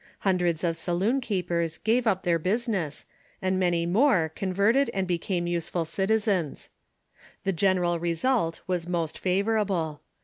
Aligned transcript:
Hun 0.21 0.39
dreds 0.39 0.63
of 0.63 0.75
saloon 0.75 1.21
keepers 1.21 1.77
gave 1.77 2.07
up 2.07 2.23
their 2.23 2.39
business, 2.39 3.05
and 3.39 3.59
many 3.59 3.85
were 3.85 4.29
converted 4.29 4.89
and 4.95 5.05
became 5.05 5.45
useful 5.45 5.85
citizens. 5.85 6.71
The 7.43 7.53
general 7.53 7.99
result 7.99 8.61
was 8.65 8.87
most 8.87 9.19
favorable. 9.19 10.01